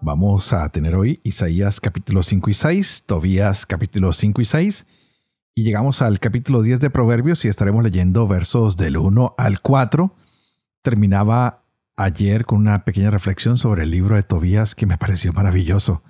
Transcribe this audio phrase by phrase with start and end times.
[0.00, 4.86] Vamos a tener hoy Isaías capítulo 5 y 6, Tobías capítulo 5 y 6,
[5.56, 10.14] y llegamos al capítulo 10 de Proverbios y estaremos leyendo versos del 1 al 4.
[10.82, 11.64] Terminaba
[11.96, 16.04] ayer con una pequeña reflexión sobre el libro de Tobías que me pareció maravilloso.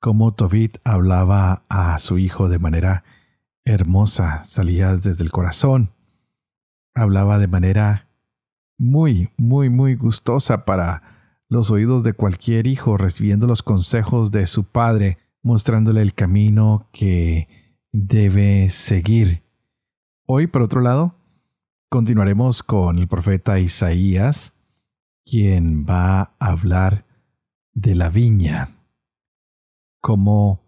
[0.00, 3.04] Cómo Tobit hablaba a su hijo de manera
[3.64, 5.92] hermosa, salía desde el corazón.
[6.94, 8.06] Hablaba de manera
[8.76, 11.13] muy, muy, muy gustosa para
[11.54, 17.48] los oídos de cualquier hijo recibiendo los consejos de su padre, mostrándole el camino que
[17.92, 19.44] debe seguir.
[20.26, 21.14] Hoy, por otro lado,
[21.88, 24.52] continuaremos con el profeta Isaías,
[25.24, 27.06] quien va a hablar
[27.72, 28.70] de la viña,
[30.00, 30.60] como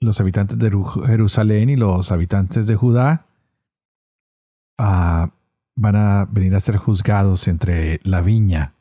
[0.00, 0.70] los habitantes de
[1.06, 3.26] Jerusalén y los habitantes de Judá
[4.76, 5.30] ah,
[5.74, 8.75] van a venir a ser juzgados entre la viña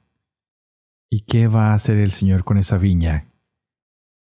[1.15, 3.31] ¿Y qué va a hacer el Señor con esa viña?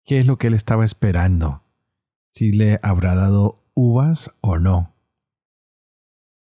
[0.04, 1.64] ¿Qué es lo que él estaba esperando?
[2.34, 4.94] ¿Si le habrá dado uvas o no?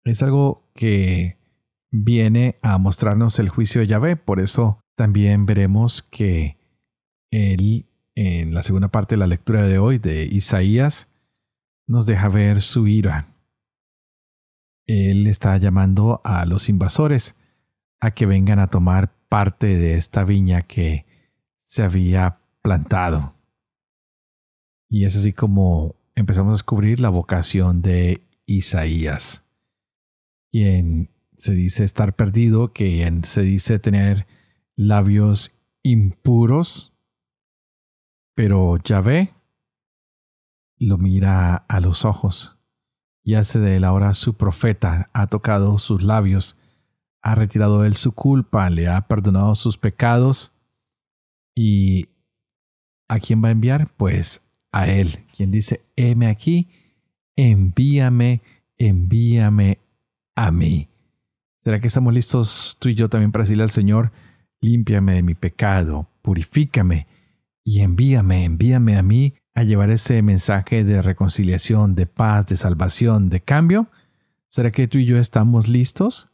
[0.02, 1.38] Es algo que
[1.92, 6.58] viene a mostrarnos el juicio de Yahvé, por eso también veremos que
[7.30, 11.08] él, en la segunda parte de la lectura de hoy de Isaías,
[11.86, 13.36] nos deja ver su ira.
[14.88, 17.36] Él está llamando a los invasores
[18.00, 21.06] a que vengan a tomar parte de esta viña que
[21.62, 23.36] se había plantado.
[24.90, 29.44] Y es así como empezamos a descubrir la vocación de Isaías,
[30.50, 34.26] quien se dice estar perdido, quien se dice tener
[34.76, 36.92] labios impuros,
[38.34, 39.32] pero Yahvé
[40.76, 42.58] lo mira a los ojos
[43.22, 46.56] y hace de él ahora su profeta, ha tocado sus labios
[47.22, 50.52] ha retirado él su culpa, le ha perdonado sus pecados.
[51.54, 52.08] ¿Y
[53.08, 53.88] a quién va a enviar?
[53.96, 54.40] Pues
[54.72, 56.68] a él, quien dice, heme aquí,
[57.36, 58.42] envíame,
[58.78, 59.78] envíame
[60.36, 60.88] a mí.
[61.62, 64.12] ¿Será que estamos listos tú y yo también para decirle al Señor,
[64.60, 67.06] límpiame de mi pecado, purifícame
[67.64, 73.28] y envíame, envíame a mí a llevar ese mensaje de reconciliación, de paz, de salvación,
[73.28, 73.88] de cambio?
[74.48, 76.29] ¿Será que tú y yo estamos listos?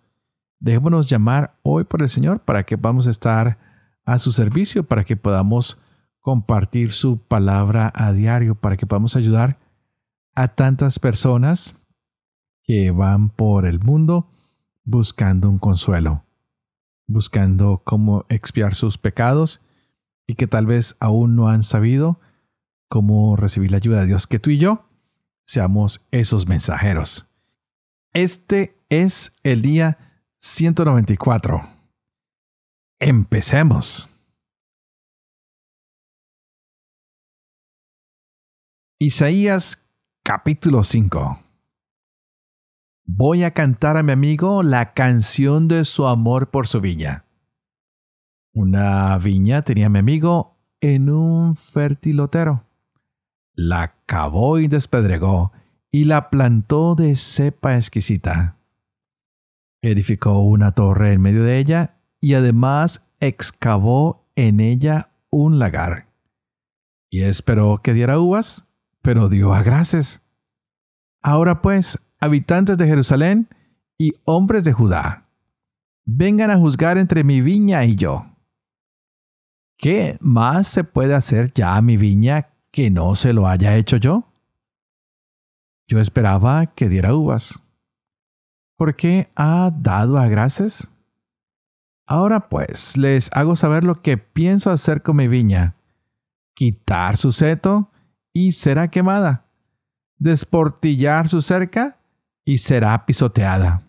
[0.58, 3.58] Dejémonos llamar hoy por el Señor para que podamos estar
[4.04, 5.78] a su servicio, para que podamos
[6.20, 9.58] compartir su palabra a diario, para que podamos ayudar
[10.34, 11.76] a tantas personas
[12.62, 14.28] que van por el mundo
[14.84, 16.24] buscando un consuelo,
[17.06, 19.60] buscando cómo expiar sus pecados
[20.26, 22.20] y que tal vez aún no han sabido
[22.88, 24.84] cómo recibir la ayuda de Dios, que tú y yo
[25.44, 27.26] seamos esos mensajeros.
[28.12, 30.05] Este es el día
[30.46, 31.60] 194.
[33.00, 34.08] Empecemos.
[38.98, 39.86] Isaías
[40.22, 41.38] capítulo 5.
[43.04, 47.24] Voy a cantar a mi amigo la canción de su amor por su viña.
[48.54, 52.64] Una viña tenía mi amigo en un fertilotero.
[53.52, 55.52] La cavó y despedregó
[55.90, 58.55] y la plantó de cepa exquisita
[59.90, 66.08] edificó una torre en medio de ella y además excavó en ella un lagar.
[67.10, 68.66] Y esperó que diera uvas,
[69.02, 70.22] pero dio a graces.
[71.22, 73.48] Ahora pues, habitantes de Jerusalén
[73.96, 75.28] y hombres de Judá,
[76.04, 78.26] vengan a juzgar entre mi viña y yo.
[79.78, 83.98] ¿Qué más se puede hacer ya a mi viña que no se lo haya hecho
[83.98, 84.24] yo?
[85.86, 87.62] Yo esperaba que diera uvas
[88.76, 90.90] ¿Por qué ha dado a gracias?
[92.06, 95.74] Ahora pues les hago saber lo que pienso hacer con mi viña.
[96.54, 97.90] Quitar su seto
[98.32, 99.44] y será quemada.
[100.18, 101.96] Desportillar su cerca
[102.44, 103.82] y será pisoteada.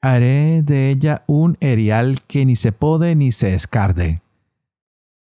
[0.00, 4.22] Haré de ella un erial que ni se pode ni se escarde.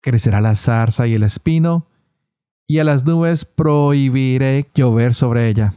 [0.02, 1.86] Crecerá la zarza y el espino,
[2.66, 5.72] y a las nubes prohibiré llover sobre ella.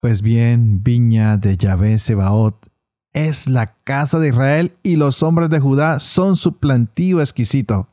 [0.00, 2.72] Pues bien, viña de Yahvé Sebaot
[3.12, 7.86] es la casa de Israel y los hombres de Judá son su plantío exquisito.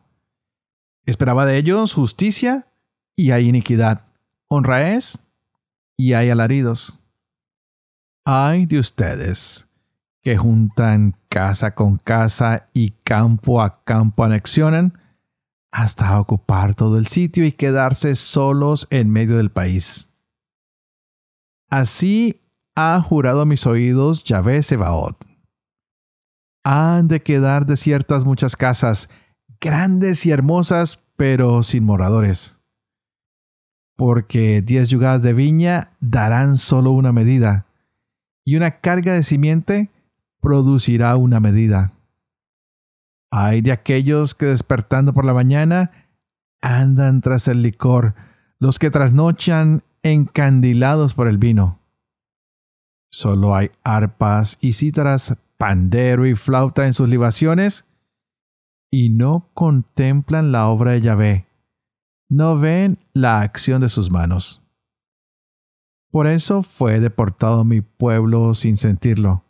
[1.05, 2.67] Esperaba de ellos justicia
[3.17, 4.05] y hay iniquidad.
[4.47, 5.19] Honra es
[5.97, 7.01] y hay alaridos.
[8.23, 9.67] Ay de ustedes
[10.21, 14.97] que juntan casa con casa y campo a campo anexionan
[15.71, 20.07] hasta ocupar todo el sitio y quedarse solos en medio del país.
[21.69, 22.41] Así
[22.75, 25.25] ha jurado mis oídos Yahvé Sebaot.
[26.63, 29.09] Han de quedar desiertas muchas casas,
[29.59, 32.61] grandes y hermosas, pero sin moradores.
[33.95, 37.65] Porque diez yugadas de viña darán solo una medida,
[38.45, 39.89] y una carga de simiente
[40.39, 41.93] producirá una medida.
[43.31, 45.91] Hay de aquellos que despertando por la mañana
[46.61, 48.13] andan tras el licor,
[48.59, 51.79] los que trasnochan encandilados por el vino.
[53.09, 57.85] Solo hay arpas y cítaras, pandero y flauta en sus libaciones,
[58.91, 61.47] y no contemplan la obra de Yahvé,
[62.29, 64.61] no ven la acción de sus manos.
[66.09, 69.43] Por eso fue deportado mi pueblo sin sentirlo.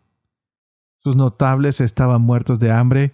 [0.98, 3.14] Sus notables estaban muertos de hambre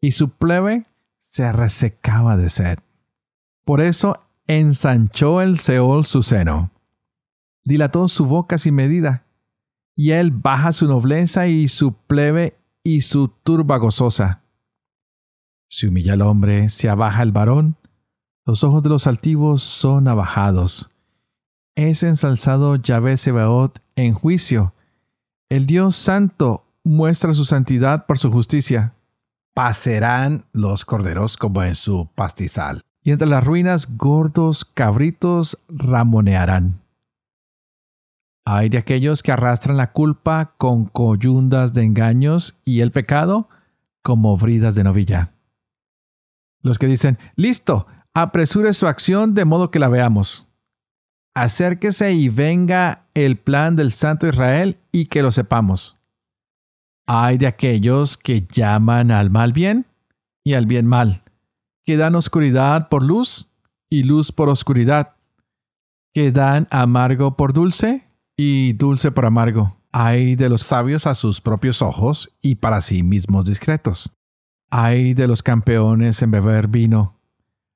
[0.00, 0.86] y su plebe
[1.18, 2.78] se resecaba de sed.
[3.64, 6.72] Por eso ensanchó el Seol su seno,
[7.64, 9.26] dilató su boca sin medida,
[9.94, 14.42] y él baja su nobleza y su plebe y su turba gozosa.
[15.68, 17.76] Se humilla el hombre, se abaja el varón,
[18.46, 20.88] los ojos de los altivos son abajados.
[21.76, 24.74] Es ensalzado Yahvé Sebaot en juicio.
[25.50, 28.94] El Dios Santo muestra su santidad por su justicia.
[29.54, 36.82] Pacerán los corderos como en su pastizal, y entre las ruinas gordos cabritos ramonearán.
[38.44, 43.48] Hay de aquellos que arrastran la culpa con coyundas de engaños y el pecado
[44.02, 45.32] como bridas de novilla.
[46.60, 50.46] Los que dicen, listo, apresure su acción de modo que la veamos.
[51.34, 55.96] Acérquese y venga el plan del Santo Israel y que lo sepamos.
[57.06, 59.86] Hay de aquellos que llaman al mal bien
[60.44, 61.22] y al bien mal,
[61.88, 63.48] que dan oscuridad por luz
[63.88, 65.14] y luz por oscuridad,
[66.12, 68.06] que dan amargo por dulce
[68.36, 69.78] y dulce por amargo.
[69.90, 74.14] Hay de los sabios a sus propios ojos y para sí mismos discretos.
[74.68, 77.16] Hay de los campeones en beber vino,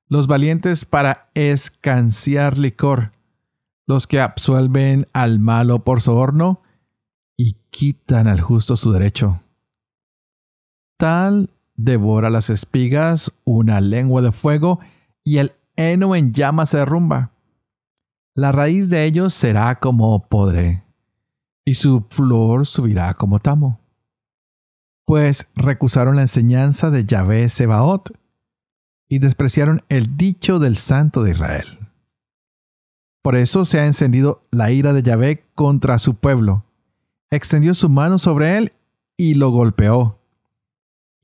[0.09, 3.13] los valientes para escanciar licor,
[3.87, 6.61] los que absuelven al malo por soborno
[7.35, 9.41] y quitan al justo su derecho.
[10.97, 14.79] Tal devora las espigas una lengua de fuego
[15.23, 17.31] y el heno en llamas se derrumba.
[18.35, 20.83] La raíz de ellos será como podre
[21.65, 23.83] y su flor subirá como tamo
[25.05, 28.17] pues recusaron la enseñanza de Yahvé Sebaot
[29.09, 31.79] y despreciaron el dicho del Santo de Israel.
[33.21, 36.65] Por eso se ha encendido la ira de Yahvé contra su pueblo.
[37.29, 38.73] Extendió su mano sobre él
[39.17, 40.19] y lo golpeó,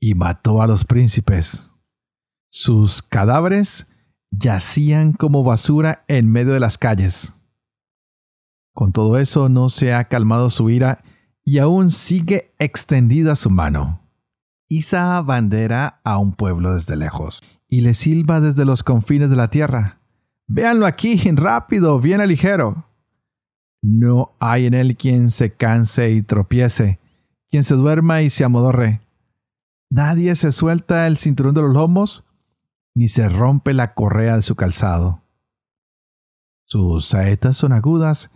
[0.00, 1.72] y mató a los príncipes.
[2.50, 3.86] Sus cadáveres
[4.30, 7.34] yacían como basura en medio de las calles.
[8.72, 11.04] Con todo eso no se ha calmado su ira
[11.44, 14.00] y aún sigue extendida su mano.
[14.68, 19.48] Isa bandera a un pueblo desde lejos y le silba desde los confines de la
[19.48, 20.00] tierra.
[20.46, 22.86] Véanlo aquí, rápido, viene ligero.
[23.82, 26.98] No hay en él quien se canse y tropiece,
[27.50, 29.00] quien se duerma y se amodorre.
[29.90, 32.24] Nadie se suelta el cinturón de los lomos,
[32.94, 35.24] ni se rompe la correa de su calzado.
[36.64, 38.30] Sus saetas son agudas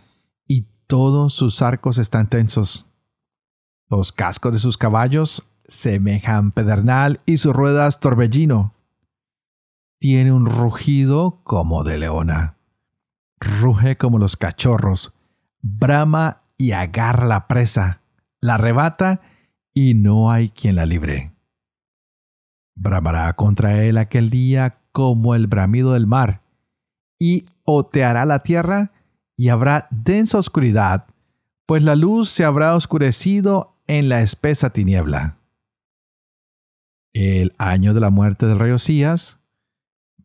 [0.45, 2.87] y todos sus arcos están tensos.
[3.89, 8.73] Los cascos de sus caballos semejan pedernal y sus ruedas torbellino.
[9.97, 12.57] Tiene un rugido como de leona.
[13.39, 15.13] Ruge como los cachorros,
[15.61, 18.01] brama y agarra la presa,
[18.41, 19.21] la arrebata
[19.73, 21.34] y no hay quien la libre.
[22.75, 26.41] Bramará contra él aquel día como el bramido del mar,
[27.19, 28.91] y oteará la tierra
[29.37, 31.07] y habrá densa oscuridad,
[31.65, 35.37] pues la luz se habrá oscurecido en la espesa tiniebla.
[37.13, 39.39] El año de la muerte del rey Osías,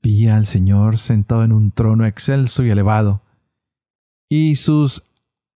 [0.03, 3.23] vi al Señor sentado en un trono excelso y elevado,
[4.29, 5.03] y sus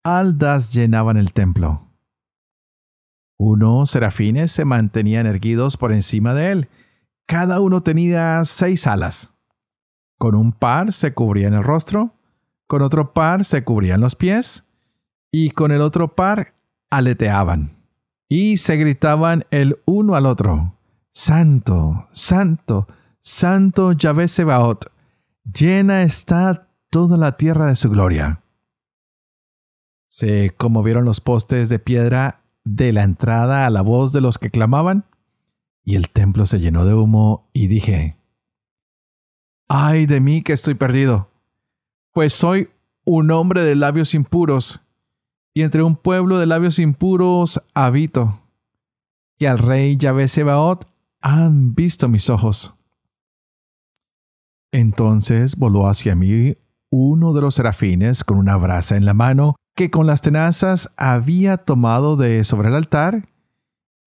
[0.03, 1.87] aldas llenaban el templo.
[3.37, 6.69] Unos serafines se mantenían erguidos por encima de él.
[7.27, 9.35] Cada uno tenía seis alas.
[10.17, 12.13] Con un par se cubrían el rostro,
[12.67, 14.65] con otro par se cubrían los pies,
[15.31, 16.53] y con el otro par
[16.89, 17.75] aleteaban
[18.27, 20.77] y se gritaban el uno al otro,
[21.09, 22.87] Santo, Santo,
[23.19, 24.91] Santo Yahvé Sebaot,
[25.43, 28.41] llena está toda la tierra de su gloria.
[30.07, 34.49] Se conmovieron los postes de piedra de la entrada a la voz de los que
[34.49, 35.05] clamaban,
[35.85, 38.17] y el templo se llenó de humo, y dije,
[39.69, 41.29] ay de mí que estoy perdido,
[42.11, 42.69] pues soy
[43.05, 44.81] un hombre de labios impuros,
[45.53, 48.41] y entre un pueblo de labios impuros habito,
[49.37, 50.87] y al rey Yahvé Sebaot
[51.21, 52.75] han visto mis ojos.
[54.71, 56.57] Entonces voló hacia mí
[56.89, 61.57] uno de los serafines con una brasa en la mano que con las tenazas había
[61.57, 63.27] tomado de sobre el altar,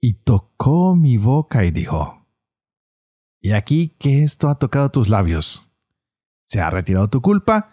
[0.00, 2.26] y tocó mi boca y dijo,
[3.40, 5.69] Y aquí que esto ha tocado tus labios.
[6.49, 7.71] Se ha retirado tu culpa,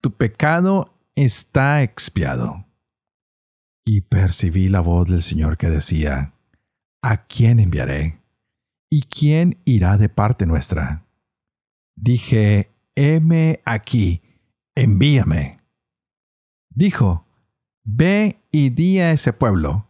[0.00, 2.66] tu pecado está expiado.
[3.84, 6.34] Y percibí la voz del Señor que decía,
[7.02, 8.20] ¿A quién enviaré?
[8.90, 11.04] ¿Y quién irá de parte nuestra?
[11.96, 14.22] Dije, heme aquí,
[14.74, 15.56] envíame.
[16.70, 17.26] Dijo,
[17.84, 19.88] Ve y di a ese pueblo.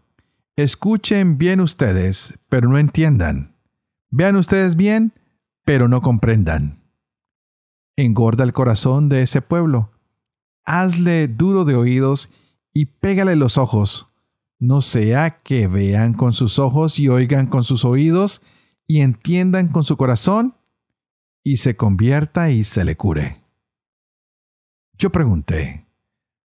[0.63, 3.57] Escuchen bien ustedes, pero no entiendan.
[4.11, 5.13] Vean ustedes bien,
[5.65, 6.85] pero no comprendan.
[7.97, 9.91] Engorda el corazón de ese pueblo.
[10.65, 12.31] Hazle duro de oídos
[12.73, 14.07] y pégale los ojos.
[14.61, 18.41] No sea que vean con sus ojos y oigan con sus oídos
[18.87, 20.55] y entiendan con su corazón
[21.43, 23.43] y se convierta y se le cure.
[24.97, 25.89] Yo pregunté,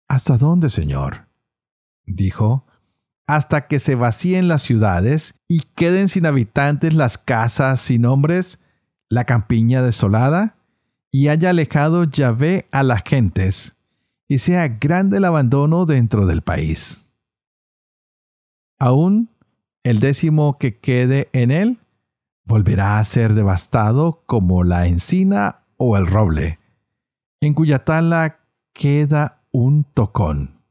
[0.09, 1.29] ¿Hasta dónde, Señor?
[2.05, 2.67] Dijo,
[3.27, 8.59] hasta que se vacíen las ciudades y queden sin habitantes las casas sin hombres,
[9.09, 10.57] la campiña desolada,
[11.11, 13.75] y haya alejado Yahvé a las gentes,
[14.27, 17.05] y sea grande el abandono dentro del país.
[18.79, 19.29] Aún
[19.83, 21.79] el décimo que quede en él
[22.45, 26.59] volverá a ser devastado como la encina o el roble,
[27.41, 28.39] en cuya tala
[28.73, 30.62] queda un tocón.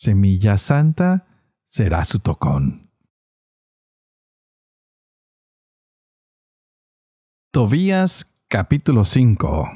[0.00, 1.26] Semilla Santa
[1.64, 2.92] será su tocón.
[7.50, 9.68] Tobías capítulo 5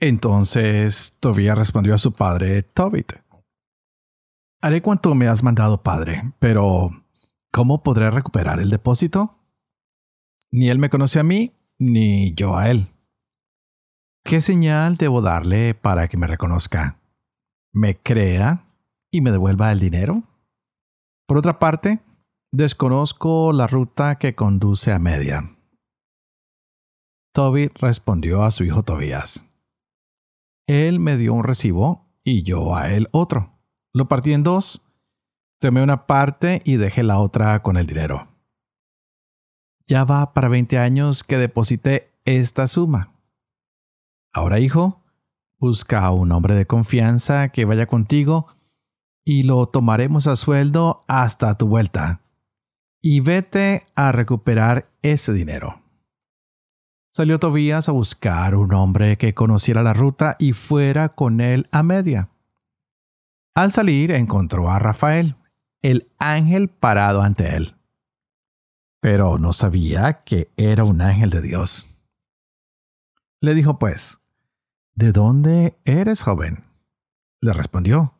[0.00, 3.12] Entonces Tobías respondió a su padre Tobit.
[4.60, 6.90] Haré cuanto me has mandado, padre, pero
[7.52, 9.38] ¿cómo podré recuperar el depósito?
[10.50, 12.88] Ni él me conoce a mí, ni yo a él.
[14.24, 16.99] ¿Qué señal debo darle para que me reconozca?
[17.72, 18.66] ¿Me crea
[19.12, 20.24] y me devuelva el dinero?
[21.26, 22.00] Por otra parte,
[22.52, 25.56] desconozco la ruta que conduce a Media.
[27.32, 29.46] Toby respondió a su hijo Tobías.
[30.66, 33.58] Él me dio un recibo y yo a él otro.
[33.92, 34.84] Lo partí en dos,
[35.60, 38.28] tomé una parte y dejé la otra con el dinero.
[39.86, 43.12] Ya va para 20 años que deposité esta suma.
[44.32, 44.99] Ahora, hijo,
[45.60, 48.48] busca a un hombre de confianza que vaya contigo
[49.24, 52.22] y lo tomaremos a sueldo hasta tu vuelta.
[53.02, 55.82] Y vete a recuperar ese dinero.
[57.12, 61.82] Salió Tobías a buscar un hombre que conociera la ruta y fuera con él a
[61.82, 62.30] media.
[63.54, 65.36] Al salir encontró a Rafael,
[65.82, 67.74] el ángel parado ante él.
[69.00, 71.88] Pero no sabía que era un ángel de Dios.
[73.40, 74.20] Le dijo pues,
[75.00, 76.62] ¿De dónde eres, joven?
[77.40, 78.12] Le respondió,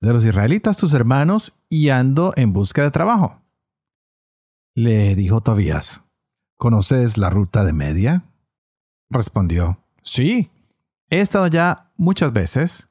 [0.00, 3.40] de los israelitas tus hermanos, y ando en busca de trabajo.
[4.74, 6.02] Le dijo Tobías,
[6.56, 8.24] ¿conoces la ruta de Media?
[9.08, 10.50] Respondió, sí,
[11.10, 12.90] he estado ya muchas veces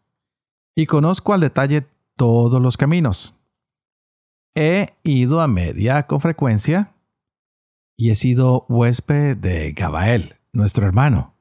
[0.73, 3.35] y conozco al detalle todos los caminos.
[4.55, 6.95] He ido a Media con frecuencia
[7.97, 11.34] y he sido huésped de Gabael, nuestro hermano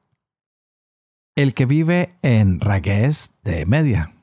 [1.35, 4.13] el que vive en Ragués de Media.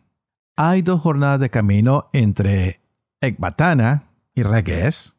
[0.56, 2.80] Hay dos jornadas de camino entre
[3.20, 5.18] Ecbatana y Ragués,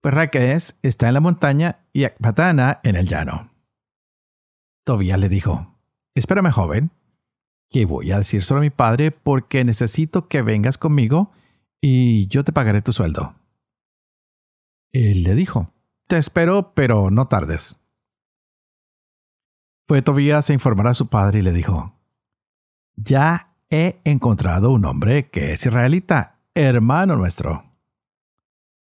[0.00, 3.50] pues Ragués está en la montaña y Ecbatana en el llano.
[4.84, 5.76] Tobías le dijo,
[6.14, 6.90] Espérame, joven,
[7.68, 11.32] que voy a decir solo a mi padre porque necesito que vengas conmigo
[11.82, 13.34] y yo te pagaré tu sueldo.
[14.92, 15.70] Él le dijo,
[16.08, 17.79] Te espero, pero no tardes.
[19.90, 21.98] Fue Tobías a informar a su padre y le dijo,
[22.94, 27.64] Ya he encontrado un hombre que es israelita, hermano nuestro.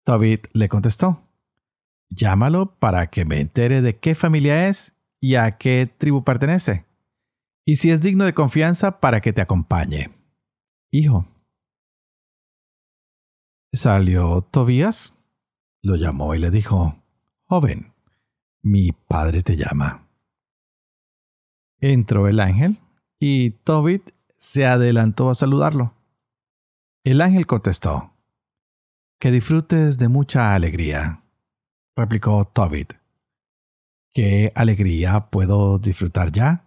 [0.06, 1.28] Tobit le contestó,
[2.08, 6.86] Llámalo para que me entere de qué familia es y a qué tribu pertenece,
[7.66, 10.12] y si es digno de confianza para que te acompañe.
[10.92, 11.28] Hijo.
[13.74, 15.14] Salió Tobías,
[15.82, 17.04] lo llamó y le dijo,
[17.50, 17.92] Joven,
[18.62, 20.05] mi padre te llama.
[21.88, 22.80] Entró el ángel
[23.20, 25.94] y Tobit se adelantó a saludarlo.
[27.04, 28.12] El ángel contestó,
[29.20, 31.22] Que disfrutes de mucha alegría,
[31.96, 32.94] replicó Tobit.
[34.16, 36.66] ¿Qué alegría puedo disfrutar ya?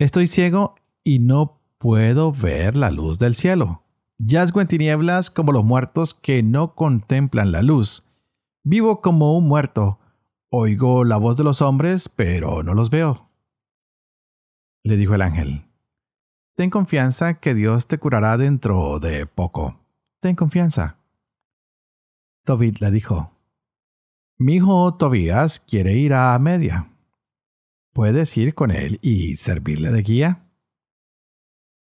[0.00, 0.74] Estoy ciego
[1.04, 3.84] y no puedo ver la luz del cielo.
[4.18, 8.04] Yazgo en tinieblas como los muertos que no contemplan la luz.
[8.64, 10.00] Vivo como un muerto.
[10.50, 13.30] Oigo la voz de los hombres, pero no los veo.
[14.84, 15.64] Le dijo el ángel.
[16.54, 19.80] Ten confianza que Dios te curará dentro de poco.
[20.20, 20.98] Ten confianza.
[22.44, 23.32] Tobit le dijo.
[24.36, 26.90] Mi hijo Tobías quiere ir a Media.
[27.94, 30.50] ¿Puedes ir con él y servirle de guía?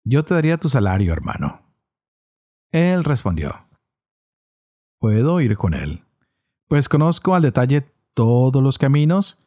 [0.04, 1.62] Yo te daría tu salario, hermano.
[2.70, 3.66] Él respondió.
[5.00, 6.04] Puedo ir con él,
[6.68, 9.38] pues conozco al detalle todos los caminos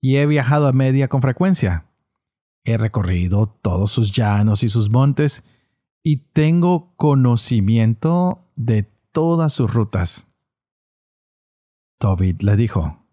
[0.00, 1.84] y he viajado a Media con frecuencia.
[2.66, 5.44] He recorrido todos sus llanos y sus montes
[6.02, 8.82] y tengo conocimiento de
[9.12, 10.28] todas sus rutas.
[11.98, 13.06] Tobit le dijo,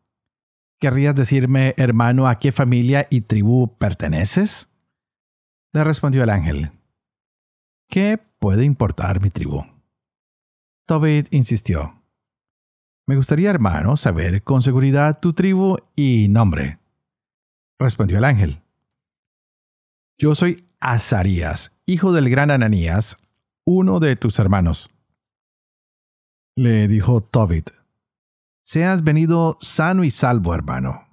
[0.80, 4.70] ¿Querrías decirme, hermano, a qué familia y tribu perteneces?
[5.72, 6.72] Le respondió el ángel,
[7.88, 9.64] ¿qué puede importar mi tribu?
[10.86, 12.04] Tobit insistió,
[13.06, 16.80] me gustaría, hermano, saber con seguridad tu tribu y nombre.
[17.78, 18.63] Respondió el ángel,
[20.24, 23.18] yo soy Azarías, hijo del gran Ananías,
[23.66, 24.90] uno de tus hermanos.
[26.56, 27.72] Le dijo Tobit,
[28.64, 31.10] Seas venido sano y salvo, hermano.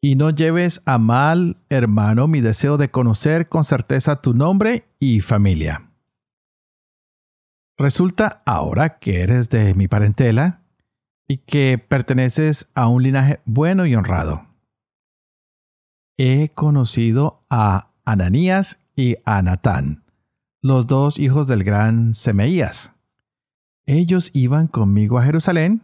[0.00, 5.20] Y no lleves a mal, hermano, mi deseo de conocer con certeza tu nombre y
[5.20, 5.90] familia.
[7.76, 10.62] Resulta ahora que eres de mi parentela
[11.26, 14.46] y que perteneces a un linaje bueno y honrado.
[16.16, 20.04] He conocido a Ananías y a Natán,
[20.60, 22.92] los dos hijos del gran Semeías.
[23.86, 25.82] Ellos iban conmigo a Jerusalén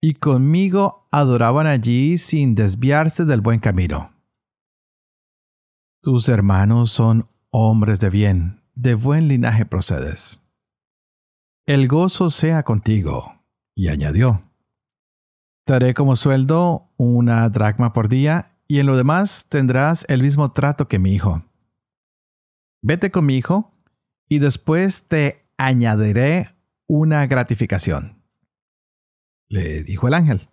[0.00, 4.12] y conmigo adoraban allí sin desviarse del buen camino.
[6.02, 10.40] Tus hermanos son hombres de bien, de buen linaje procedes.
[11.66, 13.34] El gozo sea contigo.
[13.74, 14.42] Y añadió,
[15.64, 20.52] Te haré como sueldo una dracma por día y en lo demás tendrás el mismo
[20.52, 21.42] trato que mi hijo.
[22.82, 23.74] Vete con mi hijo,
[24.28, 26.54] y después te añadiré
[26.86, 28.22] una gratificación.
[29.48, 30.50] Le dijo el ángel,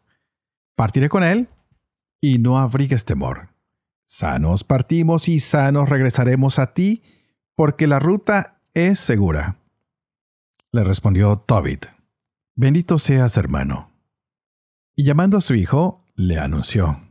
[0.75, 1.49] partiré con él,
[2.21, 3.49] y no abrigues temor.
[4.07, 7.03] Sanos partimos y sanos regresaremos a ti,
[7.53, 9.57] porque la ruta es segura.
[10.71, 11.87] Le respondió Tobit,
[12.55, 13.91] Bendito seas, hermano.
[14.95, 17.04] Y llamando a su hijo, le anunció,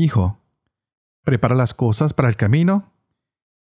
[0.00, 0.38] Hijo,
[1.24, 2.92] prepara las cosas para el camino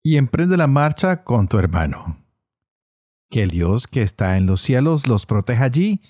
[0.01, 2.25] y emprende la marcha con tu hermano.
[3.29, 6.01] Que el Dios que está en los cielos los proteja allí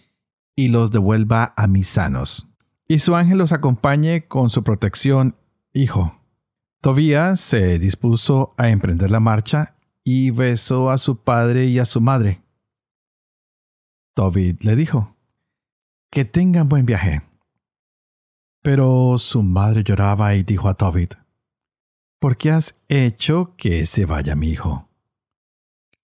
[0.55, 2.47] y los devuelva a mis sanos.
[2.87, 5.37] Y su ángel los acompañe con su protección,
[5.73, 6.21] hijo.
[6.83, 12.03] Tobías se dispuso a emprender la marcha y besó a su padre y a su
[12.03, 12.43] madre.
[14.13, 15.17] Tobit le dijo,
[16.11, 17.23] Que tengan buen viaje.
[18.63, 21.15] Pero su madre lloraba y dijo a Tobit,
[22.19, 24.91] ¿Por qué has hecho que se vaya mi hijo?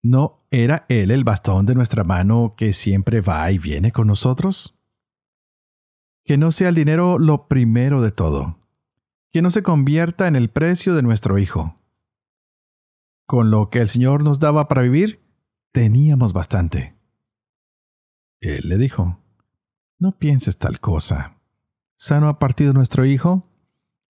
[0.02, 4.74] ¿No era él el bastón de nuestra mano que siempre va y viene con nosotros?
[6.24, 8.58] Que no sea el dinero lo primero de todo,
[9.30, 11.78] que no se convierta en el precio de nuestro hijo.
[13.26, 15.20] Con lo que el Señor nos daba para vivir,
[15.72, 16.96] teníamos bastante.
[18.40, 19.18] Él le dijo,
[19.98, 21.35] No pienses tal cosa
[21.96, 23.48] Sano ha partido nuestro Hijo,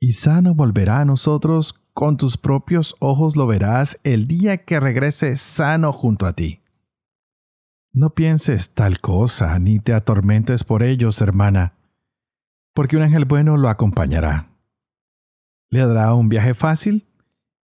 [0.01, 5.37] y sano volverá a nosotros, con tus propios ojos lo verás el día que regrese
[5.37, 6.63] sano junto a ti.
[7.93, 11.75] No pienses tal cosa, ni te atormentes por ellos, hermana,
[12.75, 14.51] porque un ángel bueno lo acompañará.
[15.71, 17.07] Le dará un viaje fácil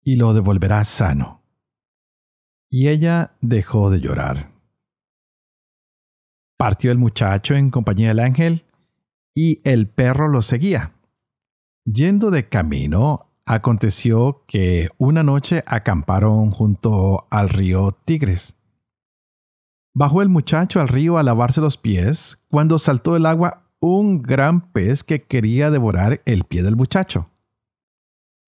[0.04, 1.42] y lo devolverá sano.
[2.70, 4.52] Y ella dejó de llorar.
[6.56, 8.64] Partió el muchacho en compañía del ángel
[9.34, 10.94] y el perro lo seguía.
[11.84, 18.56] Yendo de camino, aconteció que una noche acamparon junto al río Tigres.
[19.92, 24.72] Bajó el muchacho al río a lavarse los pies cuando saltó el agua un gran
[24.72, 27.30] pez que quería devorar el pie del muchacho.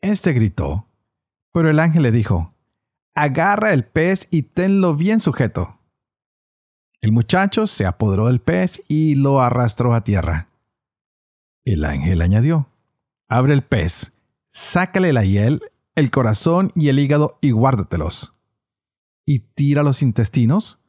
[0.02, 0.86] Este gritó,
[1.52, 2.54] pero el ángel le dijo,
[3.14, 5.78] Agarra el pez y tenlo bien sujeto.
[7.00, 10.48] El muchacho se apoderó del pez y lo arrastró a tierra.
[11.64, 12.68] El ángel añadió,
[13.28, 14.12] Abre el pez,
[14.48, 15.62] sácale la hiel,
[15.94, 18.32] el corazón y el hígado y guárdatelos.
[19.24, 20.80] Y tira los intestinos,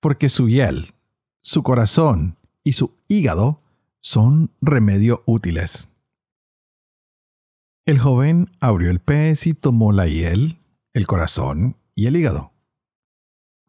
[0.00, 0.92] porque su hiel,
[1.40, 3.62] su corazón y su hígado
[4.00, 5.88] son remedio útiles.
[7.86, 10.58] El joven abrió el pez y tomó la hiel,
[10.92, 12.52] el corazón y el hígado.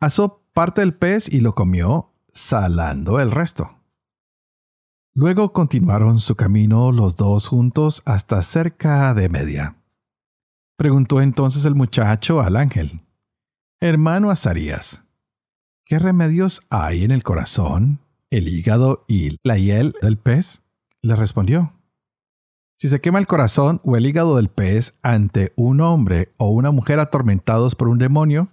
[0.02, 3.79] Asó parte del pez y lo comió, salando el resto.
[5.16, 9.76] Luego continuaron su camino los dos juntos hasta cerca de media.
[10.78, 13.02] Preguntó entonces el muchacho al ángel,
[13.82, 15.06] Hermano Azarías,
[15.86, 20.64] ¿qué remedios hay en el corazón, el hígado y la hiel del pez?
[21.02, 21.74] Le respondió,
[22.78, 26.72] Si se quema el corazón o el hígado del pez ante un hombre o una
[26.72, 28.50] mujer atormentados por un demonio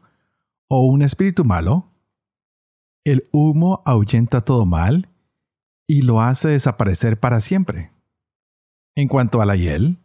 [0.68, 1.92] o un espíritu malo,
[3.04, 5.08] el humo ahuyenta todo mal
[5.86, 7.92] y lo hace desaparecer para siempre.
[8.94, 9.98] En cuanto a la hiel,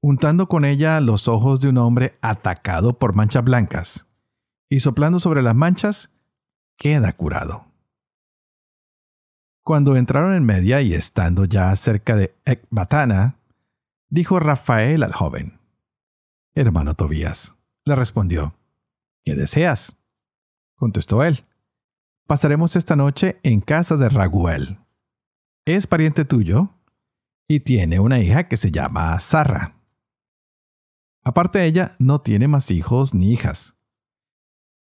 [0.00, 4.06] untando con ella los ojos de un hombre atacado por manchas blancas,
[4.68, 6.10] y soplando sobre las manchas,
[6.76, 7.66] queda curado.
[9.62, 13.36] Cuando entraron en media y estando ya cerca de Ecbatana,
[14.10, 15.58] dijo Rafael al joven,
[16.54, 18.54] Hermano Tobías, le respondió,
[19.24, 19.96] ¿qué deseas?
[20.76, 21.44] Contestó él,
[22.26, 24.78] pasaremos esta noche en casa de Raguel
[25.66, 26.70] es pariente tuyo
[27.48, 29.76] y tiene una hija que se llama Sarra.
[31.22, 33.76] Aparte de ella, no tiene más hijos ni hijas.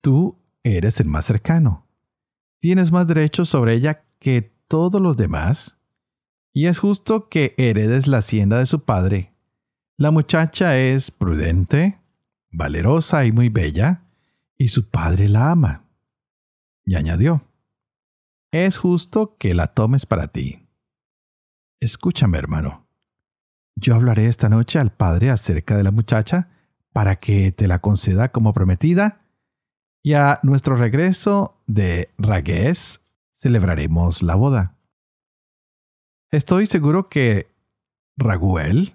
[0.00, 1.86] Tú eres el más cercano.
[2.60, 5.78] Tienes más derechos sobre ella que todos los demás.
[6.52, 9.34] Y es justo que heredes la hacienda de su padre.
[9.96, 12.00] La muchacha es prudente,
[12.50, 14.04] valerosa y muy bella,
[14.56, 15.84] y su padre la ama.
[16.84, 17.46] Y añadió,
[18.50, 20.59] es justo que la tomes para ti.
[21.80, 22.86] Escúchame, hermano.
[23.74, 26.50] Yo hablaré esta noche al padre acerca de la muchacha
[26.92, 29.22] para que te la conceda como prometida
[30.02, 33.00] y a nuestro regreso de Ragués
[33.32, 34.76] celebraremos la boda.
[36.30, 37.50] Estoy seguro que
[38.18, 38.92] Raguel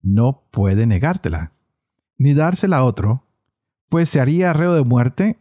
[0.00, 1.52] no puede negártela,
[2.16, 3.26] ni dársela a otro,
[3.90, 5.38] pues se haría arreo de muerte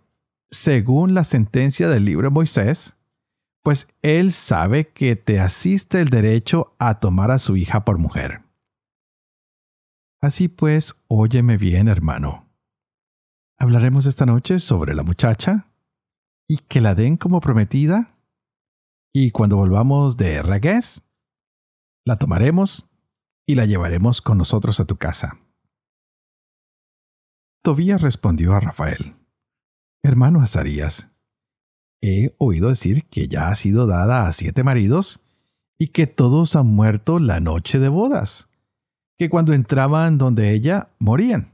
[0.49, 2.96] según la sentencia del libro de Moisés
[3.67, 8.43] pues él sabe que te asiste el derecho a tomar a su hija por mujer.
[10.21, 12.47] Así pues, óyeme bien, hermano.
[13.59, 15.67] Hablaremos esta noche sobre la muchacha
[16.47, 18.17] y que la den como prometida.
[19.13, 21.03] Y cuando volvamos de Ragués,
[22.05, 22.87] la tomaremos
[23.45, 25.39] y la llevaremos con nosotros a tu casa.
[27.65, 29.17] Tobías respondió a Rafael,
[30.03, 31.11] Hermano Azarías,
[32.01, 35.21] he oído decir que ya ha sido dada a siete maridos
[35.77, 38.49] y que todos han muerto la noche de bodas,
[39.17, 41.53] que cuando entraban donde ella morían.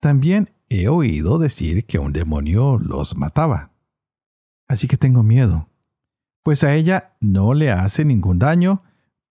[0.00, 3.72] También he oído decir que un demonio los mataba.
[4.68, 5.68] Así que tengo miedo,
[6.42, 8.82] pues a ella no le hace ningún daño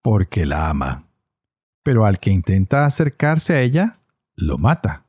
[0.02, 1.08] porque la ama,
[1.84, 4.00] pero al que intenta acercarse a ella,
[4.36, 5.06] lo mata.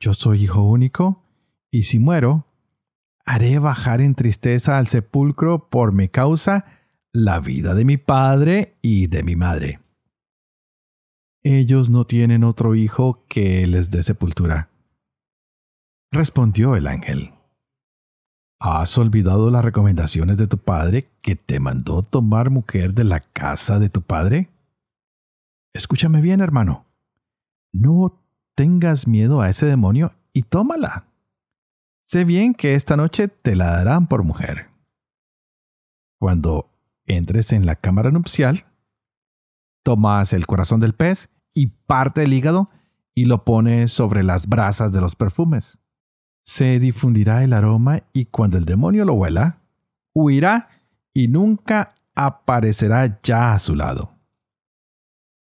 [0.00, 1.22] Yo soy hijo único,
[1.70, 2.46] y si muero,
[3.30, 6.64] haré bajar en tristeza al sepulcro por mi causa
[7.12, 9.78] la vida de mi padre y de mi madre.
[11.44, 14.68] Ellos no tienen otro hijo que les dé sepultura.
[16.10, 17.32] Respondió el ángel.
[18.58, 23.78] ¿Has olvidado las recomendaciones de tu padre que te mandó tomar mujer de la casa
[23.78, 24.50] de tu padre?
[25.72, 26.84] Escúchame bien, hermano.
[27.72, 28.20] No
[28.56, 31.09] tengas miedo a ese demonio y tómala.
[32.12, 34.66] Sé bien que esta noche te la darán por mujer.
[36.18, 36.68] Cuando
[37.06, 38.66] entres en la cámara nupcial,
[39.84, 42.68] tomas el corazón del pez y parte del hígado
[43.14, 45.78] y lo pones sobre las brasas de los perfumes.
[46.42, 49.60] Se difundirá el aroma y cuando el demonio lo huela,
[50.12, 50.68] huirá
[51.14, 54.18] y nunca aparecerá ya a su lado.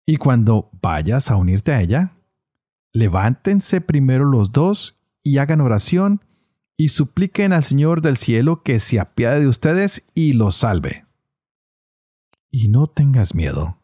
[0.05, 2.17] Y cuando vayas a unirte a ella,
[2.91, 6.19] levántense primero los dos y hagan oración
[6.79, 11.05] y supliquen al Señor del cielo que se apiade de ustedes y los salve.
[12.51, 13.77] Y no tengas miedo,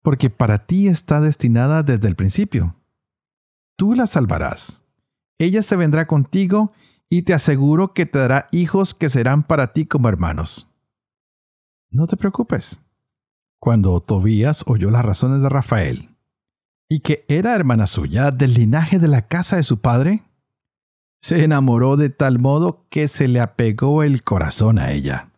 [0.00, 2.76] porque para ti está destinada desde el principio.
[3.74, 4.84] Tú la salvarás.
[5.38, 6.72] Ella se vendrá contigo
[7.08, 10.68] y te aseguro que te dará hijos que serán para ti como hermanos.
[11.90, 12.80] No te preocupes.
[13.58, 16.16] Cuando Tobías oyó las razones de Rafael,
[16.88, 20.22] y que era hermana suya del linaje de la casa de su padre,
[21.20, 25.30] se enamoró de tal modo que se le apegó el corazón a ella.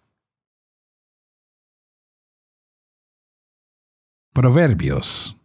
[4.32, 5.36] Proverbios.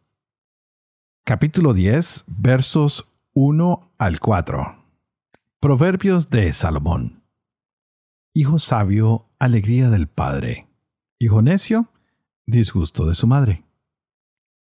[1.26, 4.86] Capítulo 10, versos 1 al 4.
[5.60, 7.24] Proverbios de Salomón.
[8.34, 10.68] Hijo sabio, alegría del padre.
[11.20, 11.92] Hijo necio,
[12.46, 13.66] disgusto de su madre.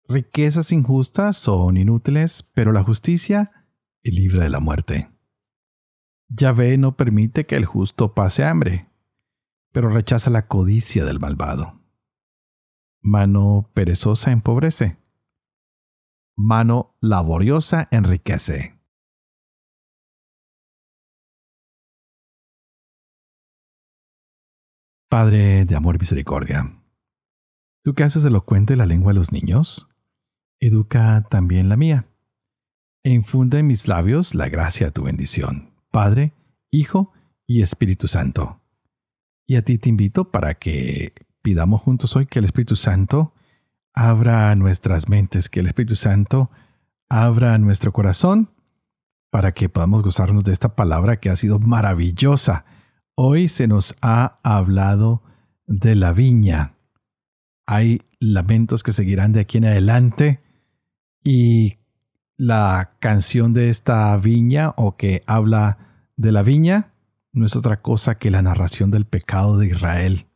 [0.07, 3.65] Riquezas injustas son inútiles, pero la justicia
[4.03, 5.14] libra de la muerte.
[6.37, 8.89] Yahvé no permite que el justo pase hambre,
[9.71, 11.79] pero rechaza la codicia del malvado.
[13.01, 14.97] Mano perezosa empobrece.
[16.35, 18.77] Mano laboriosa enriquece.
[25.09, 26.83] Padre de amor y misericordia,
[27.83, 29.87] tú que haces elocuente la lengua de los niños,
[30.59, 32.09] educa también la mía,
[33.03, 36.33] e infunde en mis labios la gracia de tu bendición, Padre,
[36.71, 37.13] Hijo
[37.47, 38.59] y Espíritu Santo.
[39.47, 43.33] Y a ti te invito para que pidamos juntos hoy que el Espíritu Santo
[43.93, 46.51] abra nuestras mentes, que el Espíritu Santo
[47.07, 48.49] abra nuestro corazón
[49.29, 52.65] para que podamos gozarnos de esta palabra que ha sido maravillosa.
[53.15, 55.23] Hoy se nos ha hablado
[55.65, 56.73] de la viña.
[57.65, 60.41] Hay lamentos que seguirán de aquí en adelante
[61.23, 61.77] y
[62.35, 65.84] la canción de esta viña o que habla
[66.17, 66.93] de la viña
[67.35, 70.27] no es otra cosa que la narración del pecado de Israel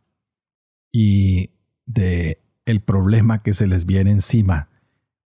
[0.91, 1.51] y
[1.85, 4.69] de el problema que se les viene encima.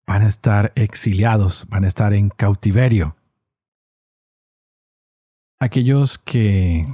[0.06, 3.16] Van a estar exiliados, van a estar en cautiverio.
[5.60, 6.86] Aquellos que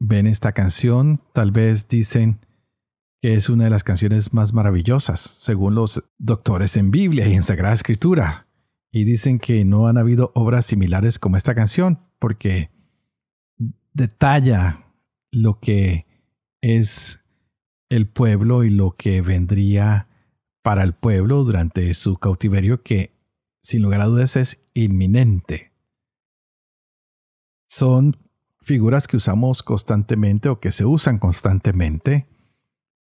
[0.00, 2.40] ven esta canción tal vez dicen
[3.22, 7.42] que es una de las canciones más maravillosas, según los doctores en Biblia y en
[7.42, 8.48] Sagrada Escritura,
[8.90, 12.70] y dicen que no han habido obras similares como esta canción, porque
[13.92, 14.84] detalla
[15.32, 16.06] lo que
[16.60, 17.20] es
[17.88, 20.08] el pueblo y lo que vendría
[20.62, 23.12] para el pueblo durante su cautiverio que
[23.62, 25.72] sin lugar a dudas es inminente.
[27.68, 28.16] Son
[28.60, 32.26] figuras que usamos constantemente o que se usan constantemente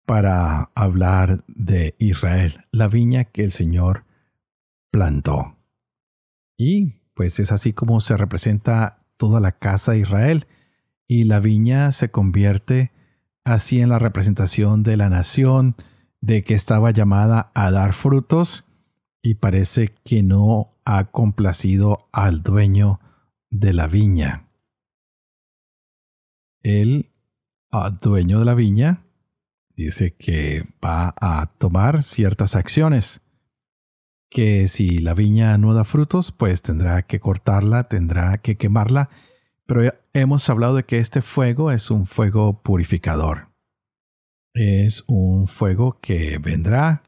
[0.07, 4.05] para hablar de Israel, la viña que el Señor
[4.91, 5.57] plantó.
[6.57, 10.47] Y pues es así como se representa toda la casa de Israel
[11.09, 12.93] y la viña se convierte
[13.45, 15.77] así en la representación de la nación,
[16.21, 18.67] de que estaba llamada a dar frutos
[19.23, 23.01] y parece que no ha complacido al dueño
[23.51, 24.49] de la viña.
[26.63, 27.13] El
[28.01, 29.05] dueño de la viña
[29.77, 33.21] dice que va a tomar ciertas acciones,
[34.31, 39.11] que si la viña no da frutos, pues tendrá que cortarla, tendrá que quemarla
[39.67, 43.49] pero hemos hablado de que este fuego es un fuego purificador.
[44.55, 47.03] Es un fuego que vendrá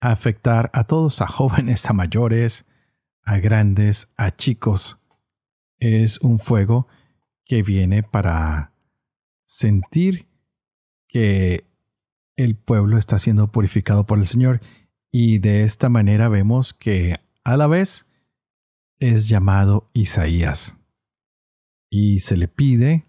[0.00, 2.66] a afectar a todos, a jóvenes, a mayores,
[3.22, 5.00] a grandes, a chicos.
[5.78, 6.86] Es un fuego
[7.44, 8.72] que viene para
[9.46, 10.28] sentir
[11.08, 11.64] que
[12.36, 14.60] el pueblo está siendo purificado por el Señor
[15.10, 18.06] y de esta manera vemos que a la vez
[18.98, 20.76] es llamado Isaías
[21.94, 23.06] y se le pide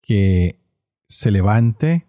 [0.00, 0.60] que
[1.08, 2.06] se levante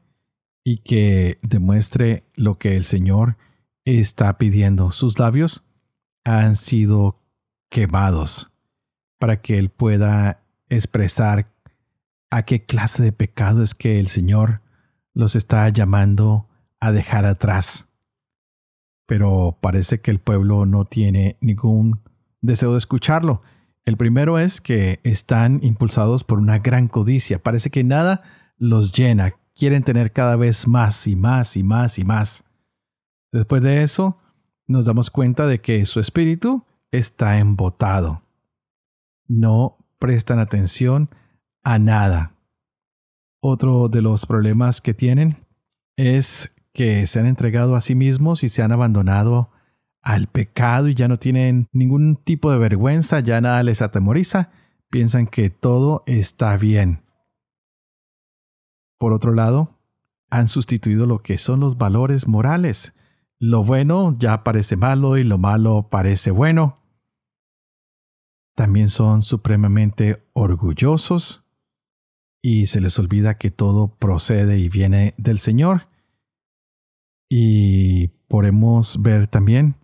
[0.63, 3.35] y que demuestre lo que el Señor
[3.83, 4.91] está pidiendo.
[4.91, 5.65] Sus labios
[6.23, 7.19] han sido
[7.71, 8.51] quemados
[9.17, 11.51] para que Él pueda expresar
[12.29, 14.61] a qué clase de pecado es que el Señor
[15.15, 16.47] los está llamando
[16.79, 17.89] a dejar atrás.
[19.07, 22.03] Pero parece que el pueblo no tiene ningún
[22.39, 23.41] deseo de escucharlo.
[23.85, 27.41] El primero es que están impulsados por una gran codicia.
[27.41, 28.21] Parece que nada
[28.57, 29.33] los llena.
[29.55, 32.45] Quieren tener cada vez más y más y más y más.
[33.31, 34.17] Después de eso,
[34.67, 38.23] nos damos cuenta de que su espíritu está embotado.
[39.27, 41.09] No prestan atención
[41.63, 42.35] a nada.
[43.41, 45.37] Otro de los problemas que tienen
[45.97, 49.51] es que se han entregado a sí mismos y se han abandonado
[50.03, 54.51] al pecado y ya no tienen ningún tipo de vergüenza, ya nada les atemoriza,
[54.89, 57.01] piensan que todo está bien.
[58.99, 59.79] Por otro lado,
[60.29, 62.93] han sustituido lo que son los valores morales.
[63.39, 66.79] Lo bueno ya parece malo y lo malo parece bueno.
[68.55, 71.45] También son supremamente orgullosos
[72.41, 75.87] y se les olvida que todo procede y viene del Señor.
[77.29, 79.75] Y podemos ver también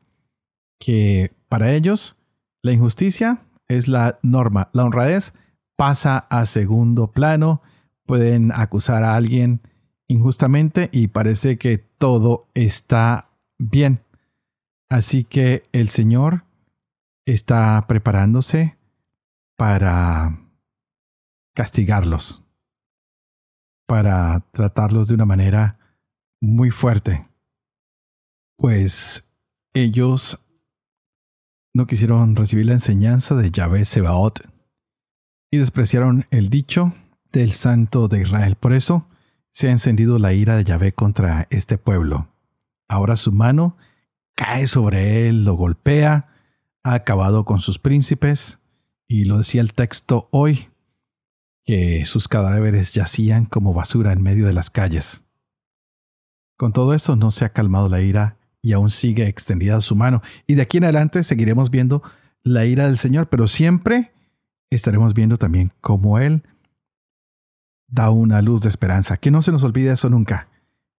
[0.80, 2.18] que para ellos
[2.64, 5.34] la injusticia es la norma, la honradez
[5.78, 7.62] pasa a segundo plano,
[8.06, 9.62] pueden acusar a alguien
[10.08, 14.02] injustamente y parece que todo está bien.
[14.90, 16.44] Así que el Señor
[17.26, 18.78] está preparándose
[19.56, 20.40] para
[21.54, 22.44] castigarlos,
[23.88, 25.78] para tratarlos de una manera
[26.42, 27.28] muy fuerte,
[28.58, 29.30] pues
[29.74, 30.40] ellos
[31.80, 34.46] no quisieron recibir la enseñanza de Yahvé Sebaot
[35.50, 36.94] y despreciaron el dicho
[37.32, 38.56] del Santo de Israel.
[38.56, 39.08] Por eso
[39.52, 42.28] se ha encendido la ira de Yahvé contra este pueblo.
[42.90, 43.78] Ahora su mano
[44.36, 46.28] cae sobre él, lo golpea,
[46.84, 48.60] ha acabado con sus príncipes,
[49.08, 50.68] y lo decía el texto hoy,
[51.64, 55.24] que sus cadáveres yacían como basura en medio de las calles.
[56.58, 60.22] Con todo esto no se ha calmado la ira y aún sigue extendida su mano,
[60.48, 62.04] y de aquí en adelante seguiremos viendo
[62.44, 64.12] la ira del Señor, pero siempre
[64.70, 66.44] estaremos viendo también cómo Él
[67.88, 69.18] da una luz de esperanza.
[69.18, 70.48] Que no se nos olvide eso nunca,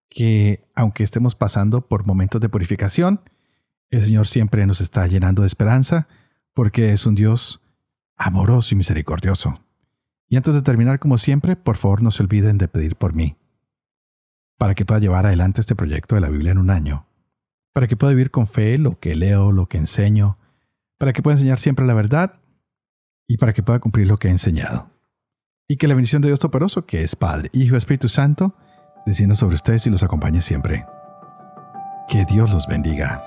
[0.09, 3.21] que aunque estemos pasando por momentos de purificación,
[3.89, 6.07] el Señor siempre nos está llenando de esperanza,
[6.53, 7.61] porque es un Dios
[8.17, 9.61] amoroso y misericordioso.
[10.27, 13.35] Y antes de terminar, como siempre, por favor no se olviden de pedir por mí,
[14.57, 17.05] para que pueda llevar adelante este proyecto de la Biblia en un año,
[17.73, 20.37] para que pueda vivir con fe lo que leo, lo que enseño,
[20.97, 22.39] para que pueda enseñar siempre la verdad
[23.27, 24.89] y para que pueda cumplir lo que he enseñado.
[25.67, 28.55] Y que la bendición de Dios Toporoso, que es Padre, Hijo y Espíritu Santo,
[29.05, 30.85] descienda sobre ustedes y los acompañe siempre.
[32.09, 33.23] Que Dios los bendiga.